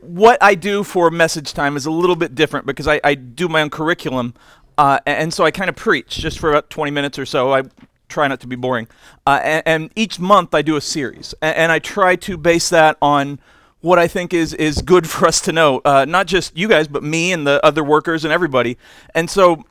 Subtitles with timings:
[0.00, 3.48] what I do for message time is a little bit different because I, I do
[3.48, 4.34] my own curriculum.
[4.78, 7.52] Uh, and so I kind of preach just for about 20 minutes or so.
[7.52, 7.64] I
[8.08, 8.88] try not to be boring.
[9.26, 11.34] Uh, and, and, each month I do a series.
[11.42, 13.40] And, and, I try to base that on
[13.80, 15.80] what I think is, is good for us to know.
[15.84, 18.78] Uh, not just you guys, but me and the other workers and everybody.
[19.14, 19.64] And so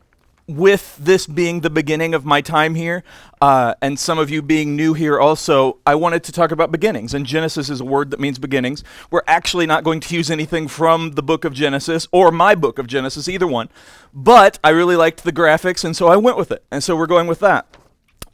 [0.50, 3.04] with this being the beginning of my time here,
[3.39, 7.14] uh, and some of you being new here also, I wanted to talk about beginnings.
[7.14, 8.83] And Genesis is a word that means beginnings.
[9.11, 12.79] We're actually not going to use anything from the book of Genesis or my book
[12.79, 13.69] of Genesis, either one.
[14.11, 16.63] But I really liked the graphics, and so I went with it.
[16.71, 17.68] And so we're going with that.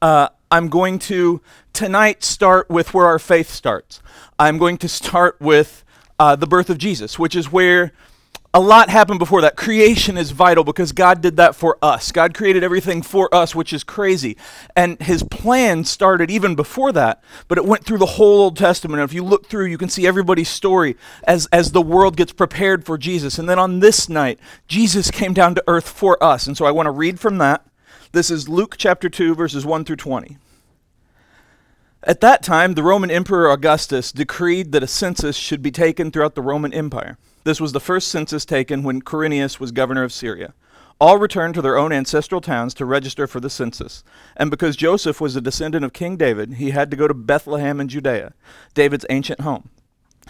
[0.01, 1.41] Uh, I'm going to
[1.73, 4.01] tonight start with where our faith starts.
[4.39, 5.83] I'm going to start with
[6.17, 7.91] uh, the birth of Jesus, which is where
[8.55, 9.57] a lot happened before that.
[9.57, 12.13] Creation is vital because God did that for us.
[12.13, 14.37] God created everything for us, which is crazy.
[14.77, 19.01] And his plan started even before that, but it went through the whole Old Testament.
[19.01, 20.95] And if you look through, you can see everybody's story
[21.27, 23.37] as, as the world gets prepared for Jesus.
[23.37, 26.47] And then on this night, Jesus came down to earth for us.
[26.47, 27.67] And so I want to read from that.
[28.13, 30.37] This is Luke chapter 2, verses 1 through 20.
[32.03, 36.35] At that time, the Roman Emperor Augustus decreed that a census should be taken throughout
[36.35, 37.17] the Roman Empire.
[37.45, 40.55] This was the first census taken when Quirinius was governor of Syria.
[40.99, 44.03] All returned to their own ancestral towns to register for the census.
[44.35, 47.79] And because Joseph was a descendant of King David, he had to go to Bethlehem
[47.79, 48.33] in Judea,
[48.73, 49.69] David's ancient home.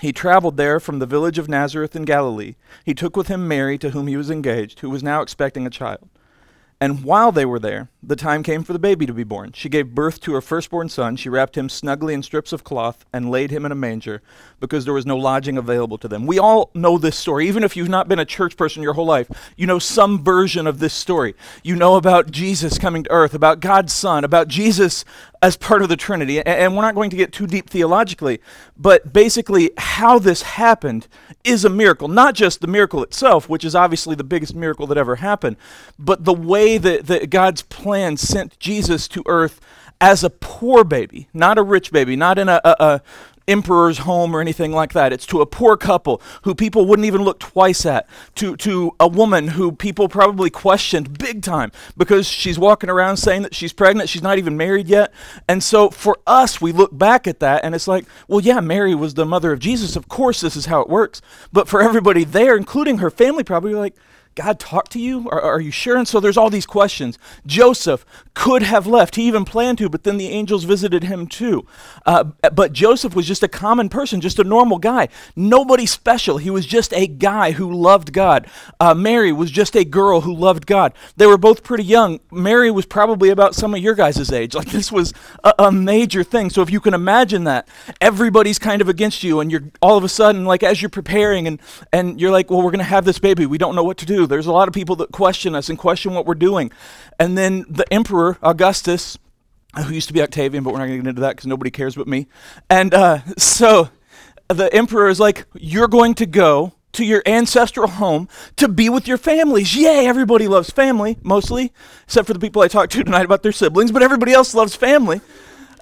[0.02, 2.56] He traveled there from the village of Nazareth in Galilee.
[2.84, 5.70] He took with him Mary, to whom he was engaged, who was now expecting a
[5.70, 6.10] child.
[6.82, 9.54] And while they were there, the time came for the baby to be born.
[9.54, 11.16] She gave birth to her firstborn son.
[11.16, 14.22] She wrapped him snugly in strips of cloth and laid him in a manger
[14.60, 16.28] because there was no lodging available to them.
[16.28, 17.48] We all know this story.
[17.48, 20.68] Even if you've not been a church person your whole life, you know some version
[20.68, 21.34] of this story.
[21.64, 25.06] You know about Jesus coming to earth, about God's Son, about Jesus
[25.46, 26.42] as part of the Trinity.
[26.42, 28.42] And we're not going to get too deep theologically,
[28.76, 31.08] but basically, how this happened
[31.44, 32.08] is a miracle.
[32.08, 35.58] Not just the miracle itself, which is obviously the biggest miracle that ever happened,
[36.00, 39.62] but the way that, that God's plan sent Jesus to earth
[40.02, 43.02] as a poor baby, not a rich baby, not in a, a,
[43.48, 45.14] emperor's home or anything like that.
[45.14, 49.08] It's to a poor couple who people wouldn't even look twice at, to, to a
[49.08, 54.10] woman who people probably questioned big time because she's walking around saying that she's pregnant,
[54.10, 55.14] she's not even married yet.
[55.48, 58.96] And so for us, we look back at that and it's like, well, yeah, Mary
[58.96, 59.96] was the mother of Jesus.
[59.96, 61.22] Of course, this is how it works.
[61.52, 63.96] But for everybody there, including her family, probably like,
[64.36, 65.30] God talked to you?
[65.30, 65.96] Are, are, you sure?
[65.96, 67.18] And so there's all these questions.
[67.46, 69.16] Joseph could have left.
[69.16, 71.66] He even planned to, but then the angels visited him too.
[72.06, 75.08] Uh, but Joseph was just a common person, just a normal guy.
[75.38, 76.38] Nobody special.
[76.38, 78.48] He was just a guy who loved God.
[78.78, 80.94] Uh, Mary was just a girl who loved God.
[81.16, 82.20] They were both pretty young.
[82.30, 84.54] Mary was probably about some of your guys' age.
[84.54, 85.14] Like this was
[85.44, 86.50] a, a major thing.
[86.50, 87.70] So if you can imagine that,
[88.02, 91.48] everybody's kind of against you, and you're all of a sudden, like as you're preparing,
[91.48, 91.62] and,
[91.94, 93.46] and you're like, well, we're going to have this baby.
[93.46, 94.25] We don't know what to do.
[94.28, 96.72] There's a lot of people that question us and question what we're doing.
[97.20, 99.18] And then the emperor, Augustus,
[99.76, 101.72] who used to be Octavian, but we're not going to get into that because nobody
[101.72, 102.28] cares but me.
[102.70, 103.90] And uh, so
[104.48, 109.08] the emperor is like, You're going to go to your ancestral home to be with
[109.08, 109.76] your families.
[109.76, 111.74] Yay, everybody loves family, mostly,
[112.06, 114.76] except for the people I talked to tonight about their siblings, but everybody else loves
[114.76, 115.20] family.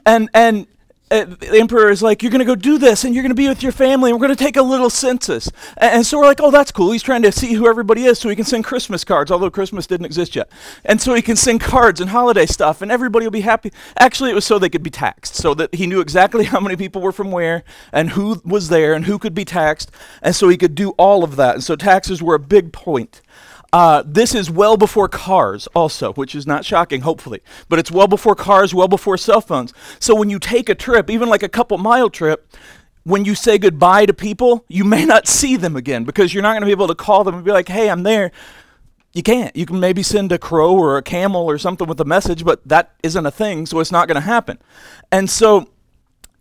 [0.08, 0.66] And, and
[1.12, 3.36] uh, the emperor is like, You're going to go do this, and you're going to
[3.36, 5.48] be with your family, and we're going to take a little census.
[5.78, 6.92] And, and, so we're like, Oh, that's cool.
[6.92, 9.86] He's trying to see who everybody is so he can send Christmas cards, although Christmas
[9.86, 10.50] didn't exist yet.
[10.86, 13.72] And so he can send cards and holiday stuff, and everybody will be happy.
[13.98, 16.76] Actually, it was so they could be taxed, so that he knew exactly how many
[16.76, 19.92] people were from where, and who was there, and who could be taxed,
[20.22, 21.56] and so he could do all of that.
[21.56, 23.22] And so taxes were a big point.
[23.74, 27.42] Uh, this is well before cars, also, which is not shocking, hopefully.
[27.70, 29.74] But it's well before cars, well before cell phones.
[30.00, 32.56] So when you take a trip, even like a couple mile trip,
[33.04, 36.54] when you say goodbye to people, you may not see them again because you're not
[36.54, 38.32] going to be able to call them and be like, hey, I'm there.
[39.14, 39.56] You can't.
[39.56, 42.68] You can maybe send a crow or a camel or something with a message, but
[42.68, 44.58] that isn't a thing, so it's not going to happen.
[45.12, 45.70] And so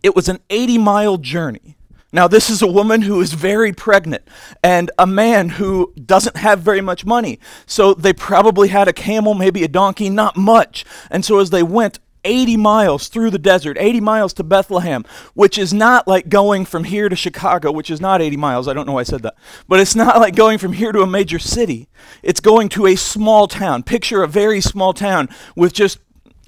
[0.01, 1.75] it was an 80 mile journey
[2.13, 4.21] now, this is a woman who is very pregnant
[4.63, 7.39] and a man who doesn't have very much money.
[7.65, 10.85] So they probably had a camel, maybe a donkey, not much.
[11.09, 15.57] And so as they went 80 miles through the desert, 80 miles to Bethlehem, which
[15.57, 18.67] is not like going from here to Chicago, which is not 80 miles.
[18.67, 19.35] I don't know why I said that.
[19.67, 21.89] But it's not like going from here to a major city.
[22.21, 23.83] It's going to a small town.
[23.83, 25.99] Picture a very small town with just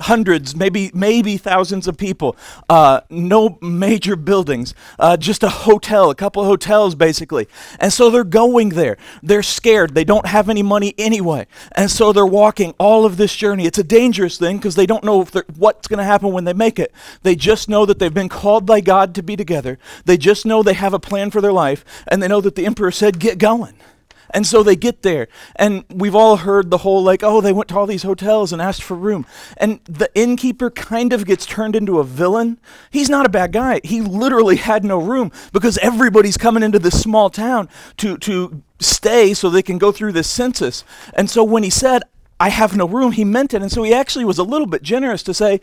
[0.01, 2.36] hundreds, maybe maybe thousands of people.
[2.69, 7.47] Uh, no major buildings, uh, just a hotel, a couple of hotels basically.
[7.80, 8.97] And so they're going there.
[9.24, 9.95] They're scared.
[9.95, 13.65] They don't have any money anyway, and so they're walking all of this journey.
[13.65, 15.24] It's a dangerous thing because they don't know
[15.56, 16.92] what's going to happen when they make it.
[17.24, 19.77] They just know that they've been called by God to be together.
[20.06, 22.65] They just know they have a plan for their life, and they know that the
[22.65, 23.75] emperor said, "Get going."
[24.31, 27.69] And so they get there, and we've all heard the whole like, oh, they went
[27.69, 29.25] to all these hotels and asked for room.
[29.57, 32.60] And the innkeeper kind of gets turned into a villain.
[32.89, 33.81] He's not a bad guy.
[33.83, 39.33] He literally had no room because everybody's coming into this small town to, to stay
[39.33, 40.83] so they can go through this census.
[41.13, 42.04] And so when he said,
[42.39, 43.62] I have no room, he meant it.
[43.62, 45.62] And so he actually was a little bit generous to say,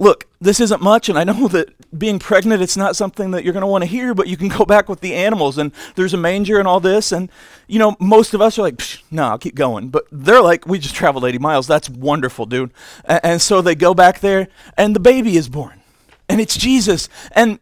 [0.00, 3.52] look, this isn't much, and I know that being pregnant, it's not something that you're
[3.52, 6.14] going to want to hear, but you can go back with the animals, and there's
[6.14, 7.30] a manger and all this, and,
[7.68, 8.80] you know, most of us are like,
[9.10, 9.90] no, I'll keep going.
[9.90, 11.66] But they're like, we just traveled 80 miles.
[11.66, 12.72] That's wonderful, dude.
[13.04, 15.82] And, and so they go back there, and the baby is born,
[16.28, 17.10] and it's Jesus.
[17.32, 17.60] And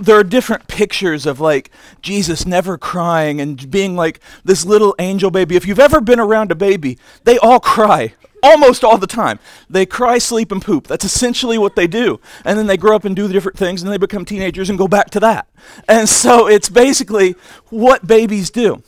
[0.00, 1.70] there are different pictures of like
[2.00, 5.56] Jesus never crying and being like this little angel baby.
[5.56, 9.38] If you've ever been around a baby, they all cry almost all the time.
[9.68, 10.86] They cry, sleep, and poop.
[10.86, 12.20] That's essentially what they do.
[12.44, 14.78] And then they grow up and do the different things, and they become teenagers and
[14.78, 15.48] go back to that.
[15.88, 17.36] And so it's basically
[17.70, 18.82] what babies do.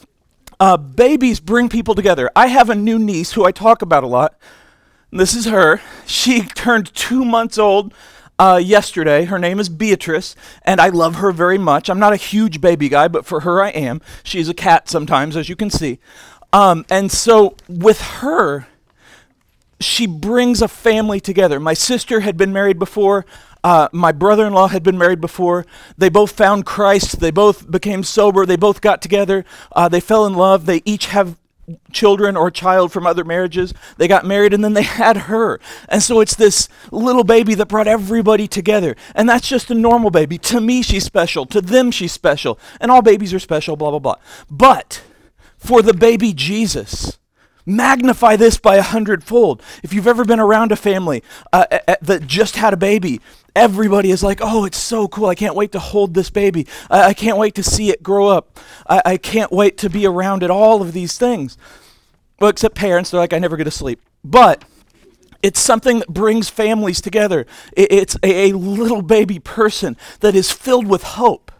[0.60, 2.30] Uh, babies bring people together.
[2.36, 4.38] I have a new niece who I talk about a lot.
[5.10, 5.80] This is her.
[6.06, 7.92] She turned two months old
[8.38, 9.24] uh, yesterday.
[9.24, 11.90] Her name is Beatrice, and I love her very much.
[11.90, 14.00] I'm not a huge baby guy, but for her I am.
[14.22, 15.98] She's a cat sometimes, as you can see.
[16.52, 18.66] Um, and so with her,
[19.84, 21.60] she brings a family together.
[21.60, 23.26] My sister had been married before.
[23.64, 25.64] Uh, my brother in law had been married before.
[25.96, 27.20] They both found Christ.
[27.20, 28.44] They both became sober.
[28.44, 29.44] They both got together.
[29.70, 30.66] Uh, they fell in love.
[30.66, 31.36] They each have
[31.92, 33.72] children or child from other marriages.
[33.96, 35.60] They got married and then they had her.
[35.88, 38.96] And so it's this little baby that brought everybody together.
[39.14, 40.38] And that's just a normal baby.
[40.38, 41.46] To me, she's special.
[41.46, 42.58] To them, she's special.
[42.80, 44.16] And all babies are special, blah, blah, blah.
[44.50, 45.02] But
[45.56, 47.18] for the baby Jesus,
[47.64, 49.62] Magnify this by a hundredfold.
[49.82, 51.22] If you've ever been around a family
[51.52, 51.66] uh,
[52.00, 53.20] that just had a baby,
[53.54, 55.26] everybody is like, oh, it's so cool.
[55.26, 56.66] I can't wait to hold this baby.
[56.90, 58.58] I, I can't wait to see it grow up.
[58.88, 60.50] I-, I can't wait to be around it.
[60.50, 61.56] All of these things.
[62.40, 64.00] Well, except parents, they're like, I never get to sleep.
[64.24, 64.64] But
[65.40, 67.46] it's something that brings families together.
[67.76, 71.51] It's a, a little baby person that is filled with hope.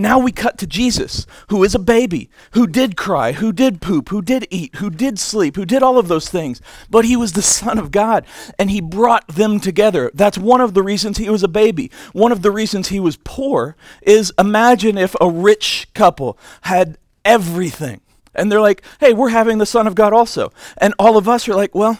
[0.00, 4.08] Now we cut to Jesus, who is a baby, who did cry, who did poop,
[4.08, 6.62] who did eat, who did sleep, who did all of those things.
[6.88, 8.24] But he was the Son of God,
[8.58, 10.10] and he brought them together.
[10.14, 11.90] That's one of the reasons he was a baby.
[12.14, 18.00] One of the reasons he was poor is imagine if a rich couple had everything.
[18.34, 20.50] And they're like, hey, we're having the Son of God also.
[20.78, 21.98] And all of us are like, well,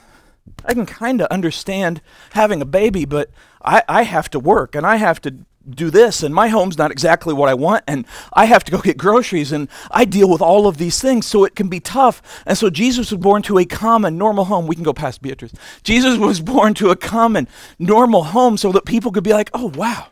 [0.64, 2.00] I can kind of understand
[2.32, 3.29] having a baby, but
[3.62, 6.91] I, I have to work and I have to do this and my home's not
[6.91, 10.41] exactly what I want and I have to go get groceries and I deal with
[10.41, 12.23] all of these things so it can be tough.
[12.47, 14.67] And so Jesus was born to a common normal home.
[14.67, 15.53] We can go past Beatrice.
[15.83, 17.49] Jesus was born to a common
[17.79, 20.09] normal home so that people could be like, "Oh wow.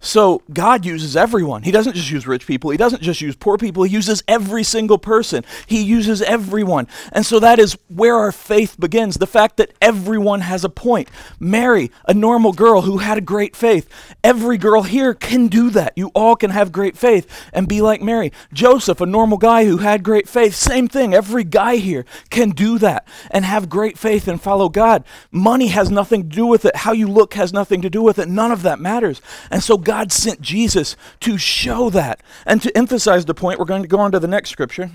[0.00, 1.62] So God uses everyone.
[1.62, 2.70] He doesn't just use rich people.
[2.70, 3.82] He doesn't just use poor people.
[3.82, 5.44] He uses every single person.
[5.66, 6.88] He uses everyone.
[7.12, 9.18] And so that is where our faith begins.
[9.18, 11.10] The fact that everyone has a point.
[11.38, 13.88] Mary, a normal girl who had a great faith.
[14.24, 15.92] Every girl here can do that.
[15.96, 18.32] You all can have great faith and be like Mary.
[18.54, 20.54] Joseph, a normal guy who had great faith.
[20.54, 21.12] Same thing.
[21.12, 25.04] Every guy here can do that and have great faith and follow God.
[25.30, 26.74] Money has nothing to do with it.
[26.74, 28.30] How you look has nothing to do with it.
[28.30, 29.20] None of that matters.
[29.50, 32.22] And so God sent Jesus to show that.
[32.46, 34.90] And to emphasize the point, we're going to go on to the next scripture.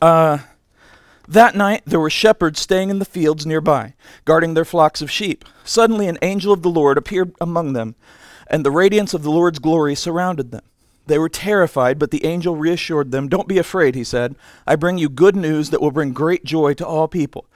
[0.00, 0.38] Uh,
[1.28, 3.94] that night there were shepherds staying in the fields nearby,
[4.24, 5.44] guarding their flocks of sheep.
[5.64, 7.96] Suddenly an angel of the Lord appeared among them,
[8.46, 10.62] and the radiance of the Lord's glory surrounded them.
[11.06, 13.28] They were terrified, but the angel reassured them.
[13.28, 14.34] Don't be afraid, he said.
[14.66, 17.46] I bring you good news that will bring great joy to all people.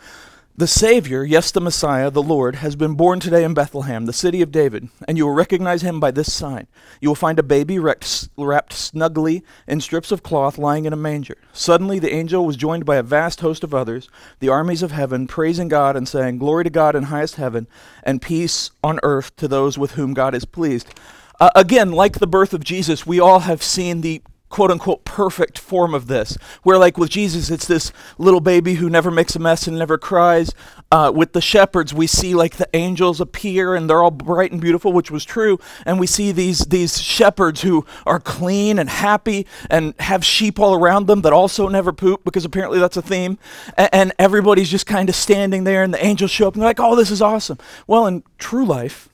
[0.61, 4.43] The Savior, yes, the Messiah, the Lord, has been born today in Bethlehem, the city
[4.43, 6.67] of David, and you will recognize him by this sign.
[7.01, 10.97] You will find a baby wrapped, wrapped snugly in strips of cloth lying in a
[10.97, 11.39] manger.
[11.55, 15.27] Suddenly the angel was joined by a vast host of others, the armies of heaven,
[15.27, 17.67] praising God and saying, Glory to God in highest heaven,
[18.03, 20.93] and peace on earth to those with whom God is pleased.
[21.41, 25.59] Uh, again, like the birth of Jesus, we all have seen the quote unquote perfect
[25.59, 26.37] form of this.
[26.63, 29.97] Where, like with Jesus, it's this little baby who never makes a mess and never
[29.97, 30.53] cries.
[30.93, 34.61] Uh, with the shepherds, we see like the angels appear and they're all bright and
[34.61, 35.59] beautiful, which was true.
[35.87, 40.75] And we see these, these shepherds who are clean and happy and have sheep all
[40.75, 43.39] around them that also never poop because apparently that's a theme.
[43.77, 46.81] And everybody's just kind of standing there and the angels show up and they're like,
[46.81, 47.59] oh, this is awesome.
[47.87, 49.09] Well, in true life,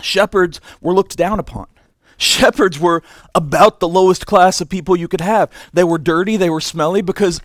[0.00, 1.66] shepherds were looked down upon.
[2.18, 3.02] Shepherds were
[3.34, 5.50] about the lowest class of people you could have.
[5.72, 7.40] They were dirty, they were smelly because,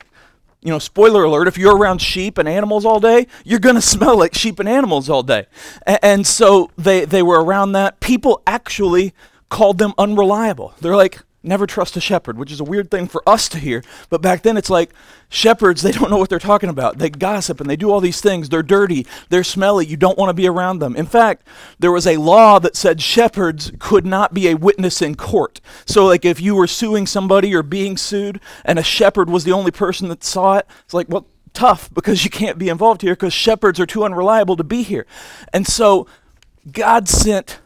[0.62, 3.82] you know, spoiler alert, if you're around sheep and animals all day, you're going to
[3.82, 5.46] smell like sheep and animals all day.
[5.88, 8.00] A- and so they, they were around that.
[8.00, 9.14] People actually
[9.50, 10.74] called them unreliable.
[10.82, 13.84] They're like, never trust a shepherd, which is a weird thing for us to hear.
[14.10, 14.92] But back then, it's like
[15.30, 16.98] shepherds, they don't know what they're talking about.
[16.98, 18.50] They gossip and they do all these things.
[18.50, 19.86] They're dirty, they're smelly.
[19.86, 20.96] You don't want to be around them.
[20.96, 21.46] In fact,
[21.78, 25.60] there was a law that said shepherds could not be a witness in court.
[25.86, 29.52] So, like, if you were suing somebody or being sued and a shepherd was the
[29.52, 33.14] only person that saw it, it's like, well, tough because you can't be involved here
[33.14, 35.06] because shepherds are too unreliable to be here.
[35.52, 36.08] And so,
[36.72, 37.60] God sent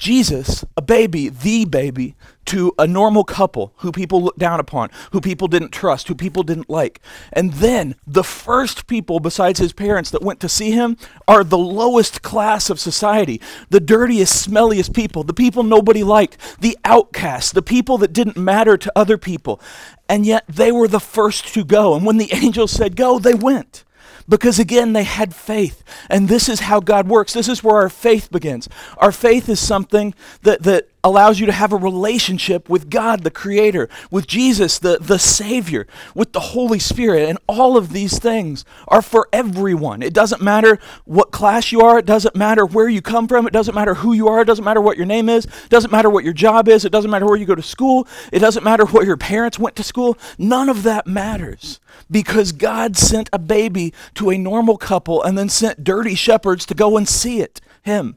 [0.00, 2.16] Jesus, a baby, the baby,
[2.46, 6.42] to a normal couple who people looked down upon, who people didn't trust, who people
[6.42, 7.02] didn't like.
[7.34, 10.96] And then the first people besides his parents that went to see him
[11.28, 16.78] are the lowest class of society, the dirtiest, smelliest people, the people nobody liked, the
[16.82, 19.60] outcasts, the people that didn't matter to other people.
[20.08, 21.94] And yet they were the first to go.
[21.94, 23.84] And when the angels said go, they went
[24.30, 25.82] because again they had faith.
[26.08, 27.34] And this is how god works.
[27.34, 28.68] This is where our faith begins.
[28.96, 33.30] Our faith is something that, that allows you to have a relationship with god the
[33.30, 38.64] creator with jesus the, the savior with the holy spirit and all of these things
[38.88, 40.02] are for everyone.
[40.02, 43.52] It doesn't matter what class you are it doesn't matter where you come from it
[43.52, 46.10] doesn't matter who you are it doesn't matter what your name is it doesn't matter
[46.10, 48.84] what your job is it doesn't matter where you go to school it doesn't matter
[48.86, 51.80] where your parents went to school none of that matters.
[52.10, 56.74] Because god sent a baby to a normal couple and then sent dirty shepherds to
[56.74, 58.16] go and see it him.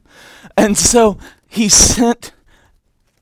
[0.56, 2.33] And so he sent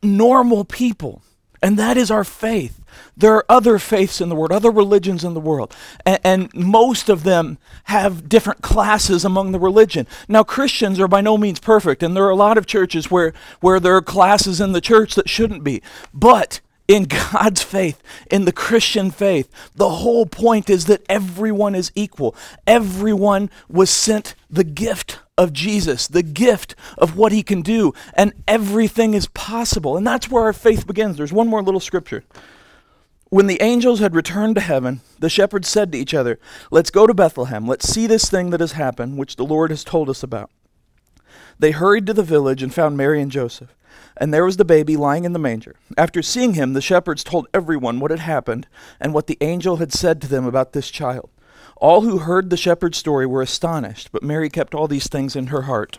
[0.02, 1.22] normal people.
[1.62, 2.80] And that is our faith.
[3.16, 7.08] There are other faiths in the world, other religions in the world, and, and, most
[7.08, 10.06] of them have different classes among the religion.
[10.28, 13.32] Now, Christians are by no means perfect, and there are a lot of churches where,
[13.60, 15.82] where there are classes in the church that shouldn't be.
[16.12, 21.92] But in God's faith, in the Christian faith, the whole point is that everyone is
[21.94, 22.34] equal.
[22.66, 28.32] Everyone was sent the gift of Jesus, the gift of what he can do, and
[28.46, 29.96] everything is possible.
[29.96, 31.16] And that's where our faith begins.
[31.16, 32.24] There's one more little scripture.
[33.30, 36.38] When the angels had returned to heaven, the shepherds said to each other,
[36.70, 37.66] Let's go to Bethlehem.
[37.66, 40.50] Let's see this thing that has happened, which the Lord has told us about.
[41.58, 43.74] They hurried to the village and found Mary and Joseph.
[44.16, 45.76] And there was the baby lying in the manger.
[45.96, 48.66] After seeing him, the shepherds told everyone what had happened
[49.00, 51.30] and what the angel had said to them about this child.
[51.76, 55.48] All who heard the shepherd's story were astonished, but Mary kept all these things in
[55.48, 55.98] her heart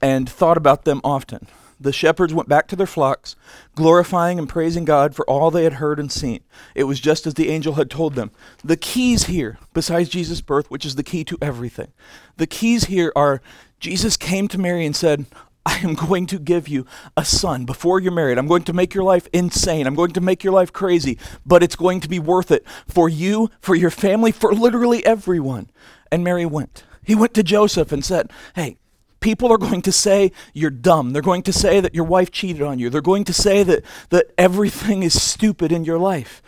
[0.00, 1.46] and thought about them often.
[1.78, 3.36] The shepherds went back to their flocks,
[3.74, 6.40] glorifying and praising God for all they had heard and seen.
[6.74, 8.30] It was just as the angel had told them.
[8.64, 11.92] The keys here, besides Jesus' birth, which is the key to everything,
[12.36, 13.42] the keys here are
[13.78, 15.26] Jesus came to Mary and said,
[15.66, 18.38] I am going to give you a son before you're married.
[18.38, 19.88] I'm going to make your life insane.
[19.88, 23.08] I'm going to make your life crazy, but it's going to be worth it for
[23.08, 25.68] you, for your family, for literally everyone.
[26.12, 26.84] And Mary went.
[27.02, 28.78] He went to Joseph and said, Hey,
[29.18, 31.12] people are going to say you're dumb.
[31.12, 32.88] They're going to say that your wife cheated on you.
[32.88, 36.42] They're going to say that, that everything is stupid in your life.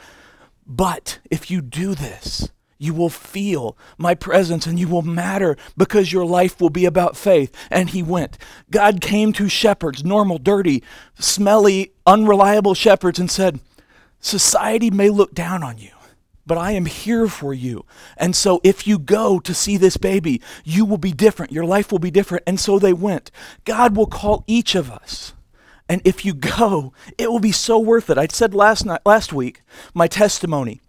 [0.64, 6.12] But if you do this, you will feel my presence and you will matter because
[6.12, 7.54] your life will be about faith.
[7.70, 8.38] And he went.
[8.70, 10.82] God came to shepherds, normal, dirty,
[11.18, 13.60] smelly, unreliable shepherds, and said,
[14.20, 15.90] Society may look down on you,
[16.46, 17.84] but I am here for you.
[18.16, 21.52] And so if you go to see this baby, you will be different.
[21.52, 22.44] Your life will be different.
[22.46, 23.30] And so they went.
[23.64, 25.34] God will call each of us.
[25.88, 28.18] And if you go, it will be so worth it.
[28.18, 29.62] I said last night, last week,
[29.94, 30.80] my testimony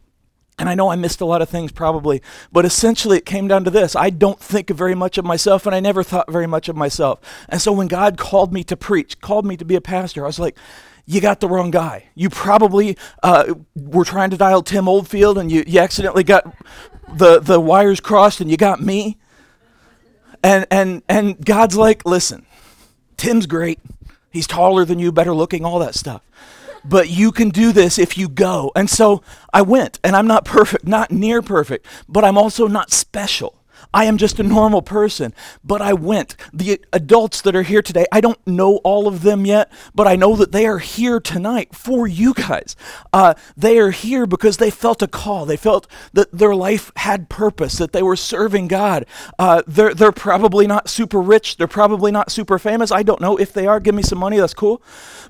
[0.60, 3.63] and I know I missed a lot of things probably, but essentially it came down
[3.63, 3.96] to this.
[3.96, 7.22] I don't think very much of myself, and I never thought very much of myself.
[7.48, 10.28] And so when God called me to preach, called me to be a pastor, I
[10.28, 10.58] was like,
[11.06, 12.10] you got the wrong guy.
[12.13, 16.54] You probably uh, were trying to dial Tim Oldfield, and you, you accidentally got
[17.08, 19.18] the, the wires crossed, and you got me.
[20.44, 22.46] And, and, and God's like, listen,
[23.16, 23.80] Tim's great.
[24.30, 26.22] He's taller than you, better looking, all that stuff
[26.89, 28.72] but you can do this if you go.
[28.75, 29.22] And so
[29.53, 33.55] I went, and I'm not perfect, not near perfect, but I'm also not special.
[33.93, 36.36] I am just a normal person, but I went.
[36.53, 40.15] The adults that are here today, I don't know all of them yet, but I
[40.15, 42.75] know that they are here tonight for you guys.
[43.12, 45.46] Uh, they are here because they felt a call.
[45.46, 49.05] They felt that their life had purpose, that they were serving God.
[49.39, 51.58] Uh, they're, they're probably not super rich.
[51.58, 52.91] They're probably not super famous.
[52.91, 53.79] I don't know if they are.
[53.79, 54.38] Give me some money.
[54.38, 54.84] That's cool.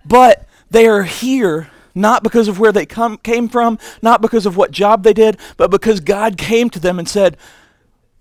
[0.05, 4.55] But they are here not because of where they come, came from, not because of
[4.55, 7.37] what job they did, but because God came to them and said,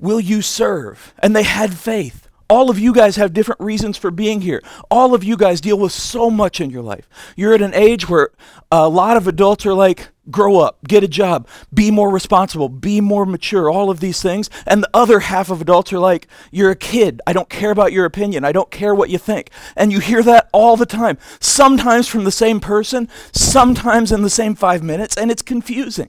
[0.00, 1.12] Will you serve?
[1.18, 2.27] And they had faith.
[2.50, 4.62] All of you guys have different reasons for being here.
[4.90, 7.06] All of you guys deal with so much in your life.
[7.36, 8.30] You're at an age where
[8.72, 13.00] a lot of adults are like, grow up, get a job, be more responsible, be
[13.00, 14.48] more mature, all of these things.
[14.66, 17.20] And the other half of adults are like, you're a kid.
[17.26, 18.44] I don't care about your opinion.
[18.44, 19.50] I don't care what you think.
[19.76, 24.30] And you hear that all the time, sometimes from the same person, sometimes in the
[24.30, 26.08] same five minutes, and it's confusing.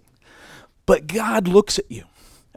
[0.86, 2.06] But God looks at you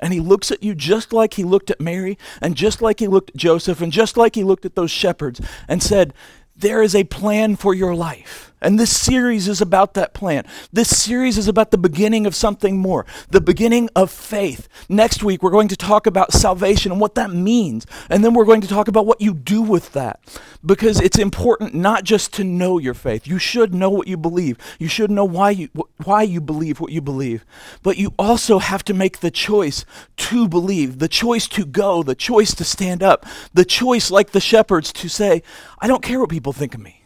[0.02, 3.06] and he looks at you just like he looked at Mary, and just like he
[3.06, 6.12] looked at Joseph, and just like he looked at those shepherds, and said,
[6.54, 8.51] There is a plan for your life.
[8.62, 10.46] And this series is about that plan.
[10.72, 14.68] This series is about the beginning of something more, the beginning of faith.
[14.88, 17.86] Next week, we're going to talk about salvation and what that means.
[18.08, 20.20] And then we're going to talk about what you do with that.
[20.64, 23.26] Because it's important not just to know your faith.
[23.26, 24.56] You should know what you believe.
[24.78, 25.68] You should know why you,
[26.04, 27.44] why you believe what you believe.
[27.82, 29.84] But you also have to make the choice
[30.16, 34.40] to believe, the choice to go, the choice to stand up, the choice, like the
[34.40, 35.42] shepherds, to say,
[35.80, 37.01] I don't care what people think of me.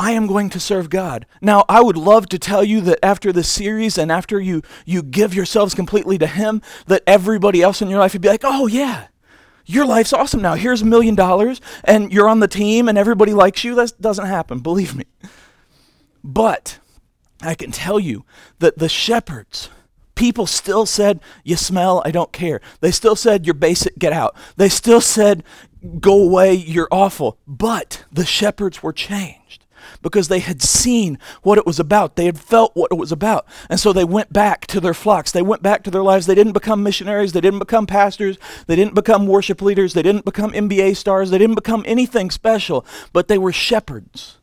[0.00, 1.26] I am going to serve God.
[1.42, 5.02] Now, I would love to tell you that after this series and after you you
[5.02, 8.66] give yourselves completely to him that everybody else in your life would be like, "Oh
[8.66, 9.08] yeah.
[9.66, 10.54] Your life's awesome now.
[10.54, 14.24] Here's a million dollars and you're on the team and everybody likes you." That doesn't
[14.24, 15.04] happen, believe me.
[16.24, 16.78] But
[17.42, 18.24] I can tell you
[18.58, 19.68] that the shepherds
[20.14, 22.62] people still said, You smell, I don't care.
[22.80, 24.34] They still said, You're basic, get out.
[24.56, 25.44] They still said,
[26.00, 27.36] Go away, you're awful.
[27.46, 29.59] But the shepherds were changed
[30.02, 32.16] because they had seen what it was about.
[32.16, 33.46] They had felt what it was about.
[33.68, 35.32] And so they went back to their flocks.
[35.32, 36.26] They went back to their lives.
[36.26, 37.32] They didn't become missionaries.
[37.32, 38.38] They didn't become pastors.
[38.66, 39.94] They didn't become worship leaders.
[39.94, 41.30] They didn't become NBA stars.
[41.30, 44.38] They didn't become anything special, but they were shepherds.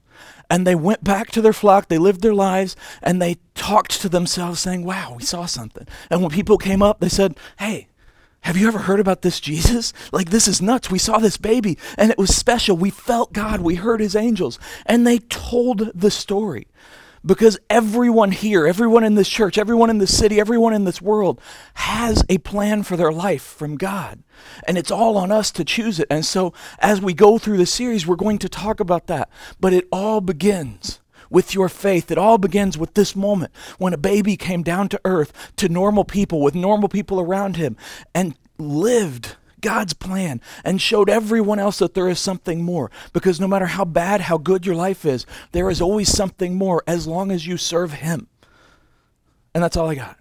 [0.50, 4.08] And they went back to their flock, they lived their lives, and they talked to
[4.08, 5.86] themselves, saying, Wow, we saw something.
[6.10, 7.88] And when people came up, they said, Hey,
[8.48, 9.92] have you ever heard about this Jesus?
[10.14, 10.90] Like, this is nuts.
[10.90, 12.78] We saw this baby and it was special.
[12.78, 13.60] We felt God.
[13.60, 14.58] We heard his angels.
[14.86, 16.68] And they told the story
[17.26, 21.42] because everyone here, everyone in this church, everyone in this city, everyone in this world
[21.74, 24.24] has a plan for their life from God.
[24.66, 26.08] And it's all on us to choose it.
[26.10, 29.30] And so, as we go through the series, we're going to talk about that.
[29.60, 32.12] But it all begins with your faith.
[32.12, 36.04] It all begins with this moment when a baby came down to earth to normal
[36.04, 37.78] people with normal people around him
[38.14, 42.92] and lived God's plan and showed everyone else that there is something more.
[43.14, 46.84] Because no matter how bad, how good your life is, there is always something more
[46.88, 48.28] as long as you serve Him.
[49.54, 50.18] And that's all I got.